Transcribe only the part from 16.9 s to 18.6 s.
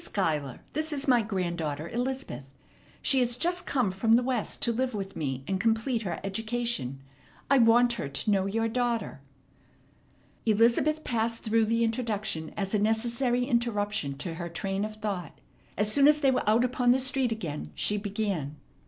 street again she began.